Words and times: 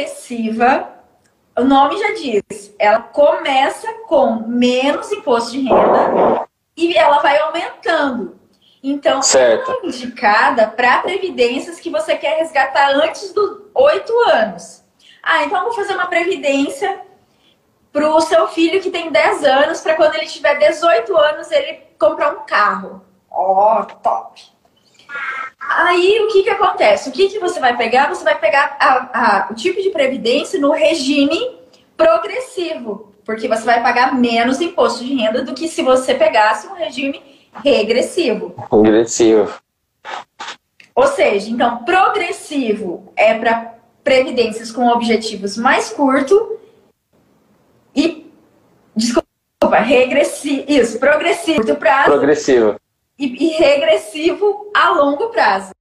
progressiva, 0.00 0.88
o 1.56 1.64
nome 1.64 1.98
já 1.98 2.12
diz, 2.14 2.74
ela 2.78 3.00
começa 3.00 3.92
com 4.06 4.46
menos 4.46 5.10
imposto 5.12 5.52
de 5.52 5.62
renda 5.62 6.48
e 6.76 6.96
ela 6.96 7.18
vai 7.20 7.38
aumentando. 7.38 8.38
Então, 8.82 9.20
certo. 9.20 9.70
é 9.70 9.86
indicada 9.86 10.66
para 10.68 11.02
previdências 11.02 11.78
que 11.78 11.90
você 11.90 12.16
quer 12.16 12.38
resgatar 12.38 12.90
antes 12.94 13.32
dos 13.32 13.60
oito 13.74 14.12
anos. 14.30 14.82
Ah, 15.22 15.44
então 15.44 15.58
eu 15.58 15.64
vou 15.64 15.74
fazer 15.74 15.94
uma 15.94 16.06
previdência 16.06 17.02
para 17.92 18.08
o 18.08 18.20
seu 18.22 18.48
filho 18.48 18.80
que 18.80 18.90
tem 18.90 19.10
10 19.10 19.44
anos, 19.44 19.80
para 19.82 19.96
quando 19.96 20.14
ele 20.14 20.26
tiver 20.26 20.54
18 20.54 21.14
anos 21.14 21.50
ele 21.50 21.82
comprar 21.98 22.32
um 22.32 22.46
carro. 22.46 23.04
Ó, 23.30 23.80
oh, 23.80 23.84
top! 23.96 24.40
Aí 25.80 26.20
o 26.20 26.28
que, 26.28 26.42
que 26.42 26.50
acontece? 26.50 27.08
O 27.08 27.12
que, 27.12 27.30
que 27.30 27.38
você 27.38 27.58
vai 27.58 27.74
pegar? 27.74 28.06
Você 28.10 28.22
vai 28.22 28.38
pegar 28.38 28.76
a, 28.78 29.46
a, 29.46 29.48
o 29.50 29.54
tipo 29.54 29.80
de 29.80 29.88
previdência 29.88 30.60
no 30.60 30.72
regime 30.72 31.58
progressivo, 31.96 33.14
porque 33.24 33.48
você 33.48 33.62
vai 33.64 33.82
pagar 33.82 34.14
menos 34.14 34.60
imposto 34.60 35.02
de 35.02 35.14
renda 35.14 35.42
do 35.42 35.54
que 35.54 35.68
se 35.68 35.82
você 35.82 36.14
pegasse 36.14 36.66
um 36.66 36.74
regime 36.74 37.22
regressivo. 37.64 38.54
Regressivo. 38.70 39.50
Ou 40.94 41.06
seja, 41.06 41.50
então, 41.50 41.82
progressivo 41.84 43.10
é 43.16 43.32
para 43.38 43.74
previdências 44.04 44.70
com 44.70 44.86
objetivos 44.86 45.56
mais 45.56 45.88
curto 45.88 46.58
e 47.96 48.30
desculpa, 48.94 49.78
regressivo, 49.78 50.64
isso, 50.68 50.98
progressivo, 50.98 51.56
curto 51.56 51.76
prazo. 51.76 52.04
Progressivo. 52.04 52.76
E, 53.20 53.58
regressivo 53.58 54.70
a 54.74 54.90
longo 54.94 55.28
prazo. 55.28 55.72